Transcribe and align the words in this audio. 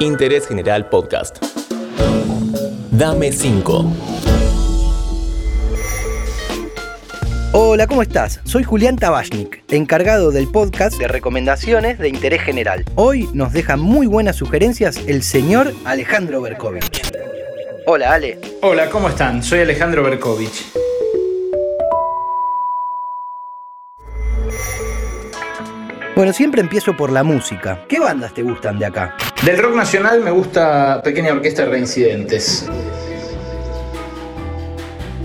Interés 0.00 0.46
General 0.46 0.88
Podcast. 0.88 1.42
Dame 2.90 3.32
5. 3.32 3.92
Hola, 7.52 7.86
¿cómo 7.86 8.02
estás? 8.02 8.40
Soy 8.44 8.62
Julián 8.62 8.96
Tabachnik, 8.96 9.62
encargado 9.70 10.30
del 10.30 10.50
podcast 10.50 10.98
de 10.98 11.08
recomendaciones 11.08 11.98
de 11.98 12.08
interés 12.08 12.42
general. 12.42 12.84
Hoy 12.94 13.28
nos 13.32 13.52
deja 13.52 13.76
muy 13.76 14.06
buenas 14.06 14.36
sugerencias 14.36 14.98
el 15.06 15.22
señor 15.22 15.72
Alejandro 15.84 16.42
Berkovich. 16.42 17.02
Hola, 17.86 18.12
Ale. 18.12 18.38
Hola, 18.62 18.90
¿cómo 18.90 19.08
están? 19.08 19.42
Soy 19.42 19.60
Alejandro 19.60 20.02
Berkovich. 20.02 20.66
Bueno, 26.16 26.32
siempre 26.32 26.62
empiezo 26.62 26.96
por 26.96 27.12
la 27.12 27.22
música. 27.22 27.84
¿Qué 27.86 28.00
bandas 28.00 28.32
te 28.32 28.42
gustan 28.42 28.78
de 28.78 28.86
acá? 28.86 29.14
Del 29.44 29.58
rock 29.58 29.76
nacional 29.76 30.22
me 30.22 30.30
gusta 30.30 31.02
Pequeña 31.04 31.34
Orquesta 31.34 31.66
Reincidentes. 31.66 32.66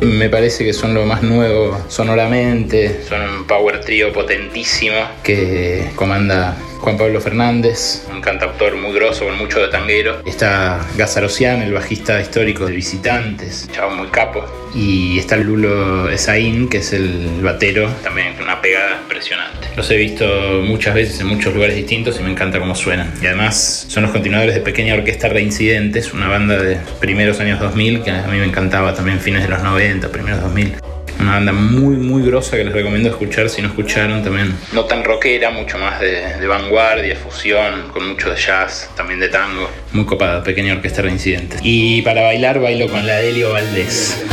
Me 0.00 0.28
parece 0.28 0.64
que 0.64 0.72
son 0.72 0.92
lo 0.92 1.06
más 1.06 1.22
nuevo 1.22 1.80
sonoramente, 1.86 3.04
son 3.08 3.22
un 3.22 3.46
power 3.46 3.80
trio 3.82 4.12
potentísimo 4.12 4.96
que 5.22 5.92
comanda 5.94 6.56
Juan 6.80 6.96
Pablo 6.96 7.20
Fernández, 7.20 8.06
un 8.10 8.22
cantautor 8.22 8.74
muy 8.74 8.94
grosso 8.94 9.26
con 9.26 9.36
mucho 9.36 9.60
de 9.60 9.68
tanguero. 9.68 10.22
Está 10.24 10.80
Gazarocian, 10.96 11.60
el 11.60 11.74
bajista 11.74 12.20
histórico 12.20 12.64
de 12.64 12.72
Visitantes, 12.72 13.68
chavo 13.70 13.90
muy 13.90 14.08
capo. 14.08 14.44
Y 14.74 15.18
está 15.18 15.36
Lulo 15.36 16.08
Esaín, 16.08 16.68
que 16.68 16.78
es 16.78 16.92
el 16.92 17.40
batero, 17.42 17.88
también 18.02 18.34
con 18.34 18.44
una 18.44 18.62
pegada 18.62 19.00
impresionante. 19.02 19.68
Los 19.76 19.90
he 19.90 19.96
visto 19.96 20.24
muchas 20.64 20.94
veces 20.94 21.20
en 21.20 21.26
muchos 21.26 21.52
lugares 21.52 21.76
distintos 21.76 22.18
y 22.18 22.22
me 22.22 22.30
encanta 22.30 22.58
cómo 22.58 22.74
suenan. 22.74 23.12
Y 23.20 23.26
además 23.26 23.86
son 23.88 24.04
los 24.04 24.12
continuadores 24.12 24.54
de 24.54 24.60
Pequeña 24.62 24.94
Orquesta 24.94 25.28
Reincidentes, 25.28 26.14
una 26.14 26.28
banda 26.28 26.56
de 26.56 26.78
primeros 26.98 27.40
años 27.40 27.60
2000 27.60 28.02
que 28.02 28.10
a 28.10 28.26
mí 28.28 28.38
me 28.38 28.46
encantaba 28.46 28.94
también 28.94 29.20
fines 29.20 29.42
de 29.42 29.48
los 29.48 29.62
90, 29.62 30.08
primeros 30.10 30.40
2000. 30.40 30.89
Una 31.20 31.32
banda 31.32 31.52
muy, 31.52 31.96
muy 31.96 32.22
grosa 32.22 32.56
que 32.56 32.64
les 32.64 32.72
recomiendo 32.72 33.10
escuchar 33.10 33.50
si 33.50 33.60
no 33.60 33.68
escucharon 33.68 34.22
también. 34.22 34.56
No 34.72 34.86
tan 34.86 35.04
rockera, 35.04 35.50
mucho 35.50 35.76
más 35.76 36.00
de, 36.00 36.46
vanguardia, 36.46 37.14
fusión, 37.14 37.90
con 37.92 38.08
mucho 38.08 38.30
de 38.30 38.36
jazz, 38.36 38.90
también 38.96 39.20
de 39.20 39.28
tango. 39.28 39.70
Muy 39.92 40.06
copada, 40.06 40.42
pequeña 40.42 40.72
orquesta 40.72 41.02
reincidente. 41.02 41.58
Y 41.62 42.00
para 42.02 42.22
bailar, 42.22 42.58
bailo 42.58 42.88
con 42.88 43.06
la 43.06 43.16
Delio 43.16 43.52
Valdés. 43.52 44.24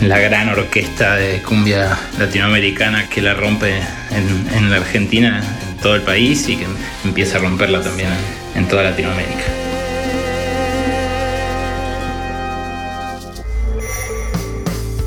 La 0.00 0.18
gran 0.20 0.48
orquesta 0.50 1.16
de 1.16 1.42
cumbia 1.42 1.98
latinoamericana 2.18 3.08
que 3.08 3.20
la 3.20 3.34
rompe 3.34 3.72
en, 4.12 4.70
la 4.70 4.76
Argentina, 4.76 5.42
en 5.68 5.76
todo 5.78 5.96
el 5.96 6.02
país 6.02 6.48
y 6.48 6.56
que 6.56 6.66
empieza 7.04 7.38
a 7.38 7.40
romperla 7.40 7.82
también 7.82 8.10
en 8.54 8.68
toda 8.68 8.84
Latinoamérica. 8.84 9.63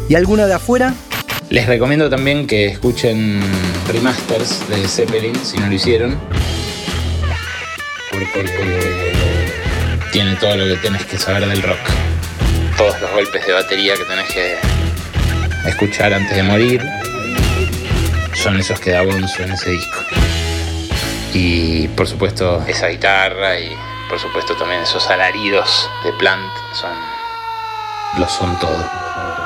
¿Y 0.10 0.16
alguna 0.16 0.48
de 0.48 0.54
afuera? 0.54 0.94
Les 1.50 1.66
recomiendo 1.66 2.10
también 2.10 2.48
que 2.48 2.68
escuchen 2.68 3.42
remasters 3.88 4.68
de 4.70 4.88
Zeppelin 4.88 5.36
si 5.44 5.58
no 5.58 5.68
lo 5.68 5.74
hicieron. 5.74 6.18
Porque 8.12 8.88
tiene 10.12 10.36
todo 10.38 10.56
lo 10.56 10.66
que 10.66 10.78
tienes 10.78 11.06
que 11.06 11.18
saber 11.18 11.46
del 11.48 11.62
rock. 11.62 11.80
Todos 12.78 13.00
los 13.02 13.12
golpes 13.12 13.46
de 13.46 13.54
batería 13.54 13.96
que 13.96 14.04
tenés 14.06 14.28
que 14.30 14.56
escuchar 15.70 16.14
antes 16.14 16.36
de 16.36 16.44
morir 16.44 16.82
son 18.34 18.58
esos 18.58 18.80
que 18.80 18.92
da 18.92 19.02
Bonzo 19.02 19.44
en 19.44 19.52
ese 19.52 19.72
disco. 19.72 20.00
Y 21.34 21.88
por 21.90 22.08
supuesto 22.08 22.64
esa 22.66 22.88
guitarra 22.88 23.60
y 23.60 23.70
por 24.10 24.20
supuesto 24.20 24.56
también 24.56 24.82
esos 24.82 25.06
alaridos 25.08 25.90
de 26.06 26.14
Plant 26.14 26.50
son 26.74 26.92
lo 28.18 28.28
son 28.28 28.58
todo. 28.60 29.37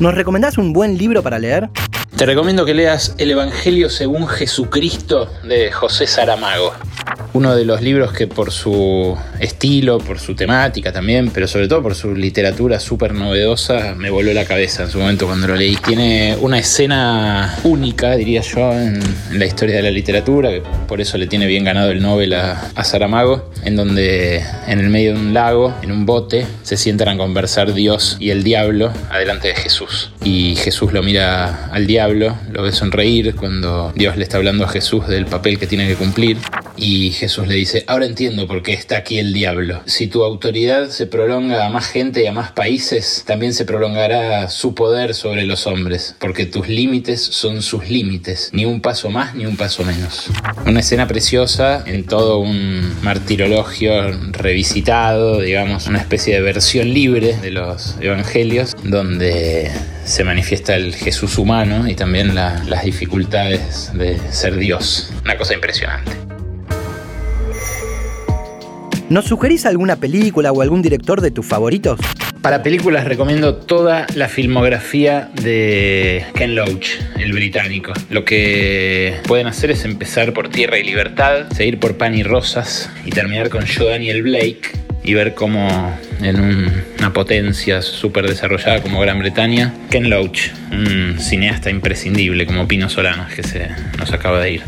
¿Nos 0.00 0.14
recomendás 0.14 0.56
un 0.56 0.72
buen 0.72 0.96
libro 0.96 1.22
para 1.22 1.38
leer? 1.38 1.68
Te 2.16 2.24
recomiendo 2.24 2.64
que 2.64 2.72
leas 2.72 3.14
El 3.18 3.32
Evangelio 3.32 3.90
según 3.90 4.26
Jesucristo 4.26 5.30
de 5.44 5.70
José 5.70 6.06
Saramago 6.06 6.72
uno 7.32 7.54
de 7.54 7.64
los 7.64 7.82
libros 7.82 8.12
que 8.12 8.26
por 8.26 8.52
su 8.52 9.16
estilo, 9.38 9.98
por 9.98 10.18
su 10.18 10.34
temática 10.34 10.92
también, 10.92 11.30
pero 11.30 11.46
sobre 11.46 11.68
todo 11.68 11.82
por 11.82 11.94
su 11.94 12.14
literatura 12.14 12.80
súper 12.80 13.14
novedosa, 13.14 13.94
me 13.96 14.10
voló 14.10 14.32
la 14.32 14.44
cabeza 14.44 14.84
en 14.84 14.90
su 14.90 14.98
momento 14.98 15.26
cuando 15.26 15.48
lo 15.48 15.56
leí. 15.56 15.76
Tiene 15.76 16.36
una 16.40 16.58
escena 16.58 17.56
única, 17.64 18.16
diría 18.16 18.42
yo, 18.42 18.72
en, 18.72 19.00
la 19.32 19.46
historia 19.46 19.76
de 19.76 19.82
la 19.82 19.90
literatura, 19.90 20.50
que 20.50 20.62
por 20.88 21.00
eso 21.00 21.18
le 21.18 21.26
tiene 21.26 21.46
bien 21.46 21.64
ganado 21.64 21.90
el 21.90 22.02
Nobel 22.02 22.34
a, 22.34 22.70
a 22.74 22.84
Saramago, 22.84 23.50
en 23.64 23.76
donde 23.76 24.42
en 24.66 24.78
el 24.78 24.90
medio 24.90 25.14
de 25.14 25.20
un 25.20 25.34
lago, 25.34 25.74
en 25.82 25.92
un 25.92 26.06
bote, 26.06 26.46
se 26.62 26.76
sientan 26.76 27.08
a 27.08 27.16
conversar 27.16 27.72
Dios 27.72 28.16
y 28.18 28.30
el 28.30 28.42
diablo 28.42 28.92
adelante 29.10 29.48
de 29.48 29.54
Jesús. 29.54 30.12
Y 30.24 30.56
Jesús 30.56 30.92
lo 30.92 31.02
mira 31.02 31.66
al 31.72 31.86
diablo, 31.86 32.36
lo 32.50 32.62
ve 32.62 32.72
sonreír 32.72 33.34
cuando 33.34 33.92
Dios 33.94 34.16
le 34.16 34.24
está 34.24 34.36
hablando 34.36 34.64
a 34.64 34.68
Jesús 34.68 35.06
del 35.08 35.26
papel 35.26 35.58
que 35.58 35.66
tiene 35.66 35.86
que 35.86 35.94
cumplir. 35.94 36.38
Y 36.82 37.10
Jesús 37.12 37.46
le 37.46 37.56
dice, 37.56 37.84
ahora 37.86 38.06
entiendo 38.06 38.46
por 38.46 38.62
qué 38.62 38.72
está 38.72 38.96
aquí 38.96 39.18
el 39.18 39.34
diablo. 39.34 39.82
Si 39.84 40.06
tu 40.06 40.24
autoridad 40.24 40.88
se 40.88 41.06
prolonga 41.06 41.66
a 41.66 41.68
más 41.68 41.86
gente 41.86 42.22
y 42.22 42.26
a 42.26 42.32
más 42.32 42.52
países, 42.52 43.22
también 43.26 43.52
se 43.52 43.66
prolongará 43.66 44.48
su 44.48 44.74
poder 44.74 45.14
sobre 45.14 45.44
los 45.44 45.66
hombres, 45.66 46.16
porque 46.18 46.46
tus 46.46 46.68
límites 46.68 47.20
son 47.20 47.60
sus 47.60 47.90
límites, 47.90 48.48
ni 48.54 48.64
un 48.64 48.80
paso 48.80 49.10
más 49.10 49.34
ni 49.34 49.44
un 49.44 49.58
paso 49.58 49.84
menos. 49.84 50.30
Una 50.64 50.80
escena 50.80 51.06
preciosa 51.06 51.84
en 51.86 52.06
todo 52.06 52.38
un 52.38 52.94
martirologio 53.02 54.12
revisitado, 54.32 55.38
digamos, 55.42 55.86
una 55.86 55.98
especie 55.98 56.34
de 56.36 56.40
versión 56.40 56.94
libre 56.94 57.36
de 57.36 57.50
los 57.50 57.96
evangelios, 58.00 58.74
donde 58.84 59.70
se 60.06 60.24
manifiesta 60.24 60.76
el 60.76 60.94
Jesús 60.94 61.36
humano 61.36 61.86
y 61.86 61.94
también 61.94 62.34
las 62.34 62.84
dificultades 62.84 63.90
de 63.92 64.18
ser 64.32 64.56
Dios. 64.56 65.12
Una 65.24 65.36
cosa 65.36 65.52
impresionante. 65.52 66.29
¿Nos 69.10 69.24
sugerís 69.24 69.66
alguna 69.66 69.96
película 69.96 70.52
o 70.52 70.62
algún 70.62 70.82
director 70.82 71.20
de 71.20 71.32
tus 71.32 71.44
favoritos? 71.44 71.98
Para 72.42 72.62
películas 72.62 73.06
recomiendo 73.06 73.56
toda 73.56 74.06
la 74.14 74.28
filmografía 74.28 75.30
de 75.42 76.24
Ken 76.36 76.54
Loach, 76.54 76.90
el 77.18 77.32
británico. 77.32 77.92
Lo 78.08 78.24
que 78.24 79.16
pueden 79.26 79.48
hacer 79.48 79.72
es 79.72 79.84
empezar 79.84 80.32
por 80.32 80.48
Tierra 80.48 80.78
y 80.78 80.84
Libertad, 80.84 81.50
seguir 81.50 81.80
por 81.80 81.96
Pan 81.96 82.14
y 82.14 82.22
Rosas 82.22 82.88
y 83.04 83.10
terminar 83.10 83.48
con 83.48 83.66
Joe 83.66 83.90
Daniel 83.90 84.22
Blake 84.22 84.70
y 85.02 85.14
ver 85.14 85.34
cómo 85.34 85.92
en 86.22 86.80
una 87.00 87.12
potencia 87.12 87.82
súper 87.82 88.28
desarrollada 88.28 88.80
como 88.80 89.00
Gran 89.00 89.18
Bretaña, 89.18 89.74
Ken 89.90 90.08
Loach, 90.08 90.52
un 90.70 91.16
cineasta 91.18 91.68
imprescindible 91.68 92.46
como 92.46 92.68
Pino 92.68 92.88
Solanas 92.88 93.34
que 93.34 93.42
se 93.42 93.70
nos 93.98 94.12
acaba 94.12 94.40
de 94.40 94.52
ir. 94.52 94.62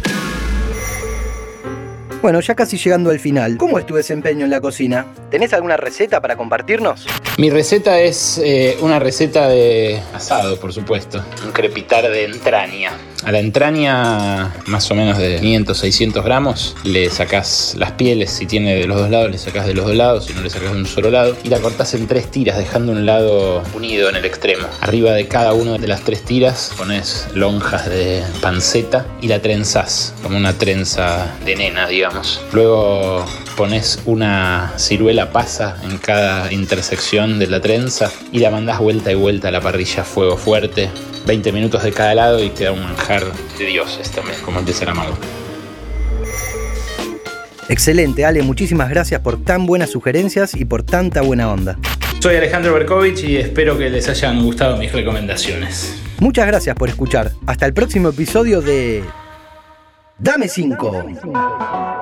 Bueno, 2.22 2.38
ya 2.38 2.54
casi 2.54 2.78
llegando 2.78 3.10
al 3.10 3.18
final, 3.18 3.56
¿cómo 3.56 3.80
es 3.80 3.84
tu 3.84 3.96
desempeño 3.96 4.44
en 4.44 4.50
la 4.52 4.60
cocina? 4.60 5.06
¿Tenés 5.28 5.52
alguna 5.52 5.76
receta 5.76 6.20
para 6.20 6.36
compartirnos? 6.36 7.08
Mi 7.38 7.48
receta 7.48 7.98
es 8.00 8.38
eh, 8.44 8.76
una 8.80 8.98
receta 8.98 9.48
de 9.48 10.02
asado, 10.12 10.60
por 10.60 10.72
supuesto. 10.72 11.24
Un 11.44 11.52
crepitar 11.52 12.08
de 12.10 12.24
entraña. 12.24 12.92
A 13.24 13.32
la 13.32 13.38
entraña, 13.38 14.52
más 14.66 14.90
o 14.90 14.94
menos 14.94 15.16
de 15.16 15.38
500, 15.40 15.78
600 15.78 16.24
gramos, 16.24 16.76
le 16.84 17.08
sacás 17.08 17.74
las 17.78 17.92
pieles, 17.92 18.30
si 18.30 18.46
tiene 18.46 18.74
de 18.74 18.86
los 18.86 18.98
dos 18.98 19.08
lados, 19.10 19.30
le 19.30 19.38
sacás 19.38 19.64
de 19.66 19.74
los 19.74 19.86
dos 19.86 19.94
lados, 19.94 20.26
si 20.26 20.34
no 20.34 20.42
le 20.42 20.50
sacás 20.50 20.72
de 20.72 20.78
un 20.78 20.86
solo 20.86 21.10
lado, 21.10 21.36
y 21.44 21.48
la 21.48 21.60
cortás 21.60 21.94
en 21.94 22.08
tres 22.08 22.30
tiras, 22.30 22.58
dejando 22.58 22.92
un 22.92 23.06
lado 23.06 23.62
unido 23.74 24.10
en 24.10 24.16
el 24.16 24.24
extremo. 24.24 24.66
Arriba 24.80 25.12
de 25.12 25.28
cada 25.28 25.52
una 25.52 25.78
de 25.78 25.86
las 25.86 26.02
tres 26.02 26.22
tiras 26.24 26.72
pones 26.76 27.28
lonjas 27.32 27.88
de 27.88 28.24
panceta 28.40 29.06
y 29.20 29.28
la 29.28 29.40
trenzás, 29.40 30.14
como 30.22 30.36
una 30.36 30.58
trenza 30.58 31.32
de 31.44 31.54
nena, 31.54 31.86
digamos. 31.86 32.40
Luego 32.52 33.24
pones 33.56 34.00
una 34.06 34.72
ciruela 34.78 35.30
pasa 35.30 35.76
en 35.82 35.98
cada 35.98 36.52
intersección 36.52 37.38
de 37.38 37.46
la 37.46 37.60
trenza 37.60 38.10
y 38.32 38.40
la 38.40 38.50
mandás 38.50 38.78
vuelta 38.78 39.12
y 39.12 39.14
vuelta 39.14 39.48
a 39.48 39.50
la 39.50 39.60
parrilla 39.60 40.02
a 40.02 40.04
fuego 40.04 40.36
fuerte 40.36 40.90
20 41.26 41.52
minutos 41.52 41.82
de 41.82 41.92
cada 41.92 42.14
lado 42.14 42.42
y 42.42 42.50
queda 42.50 42.72
un 42.72 42.82
manjar 42.82 43.24
de 43.58 43.64
dioses 43.64 44.10
también, 44.10 44.36
como 44.44 44.58
el 44.58 44.64
de 44.64 44.72
Saramago. 44.72 45.16
Excelente, 47.68 48.24
Ale, 48.24 48.42
muchísimas 48.42 48.90
gracias 48.90 49.20
por 49.20 49.42
tan 49.42 49.66
buenas 49.66 49.90
sugerencias 49.90 50.54
y 50.54 50.64
por 50.64 50.82
tanta 50.82 51.22
buena 51.22 51.50
onda. 51.50 51.78
Soy 52.20 52.36
Alejandro 52.36 52.74
Berkovich 52.74 53.24
y 53.24 53.36
espero 53.36 53.78
que 53.78 53.90
les 53.90 54.08
hayan 54.08 54.42
gustado 54.42 54.76
mis 54.76 54.92
recomendaciones. 54.92 55.96
Muchas 56.20 56.46
gracias 56.46 56.76
por 56.76 56.88
escuchar. 56.88 57.32
Hasta 57.46 57.66
el 57.66 57.72
próximo 57.72 58.10
episodio 58.10 58.60
de 58.60 59.02
Dame 60.18 60.48
5. 60.48 62.01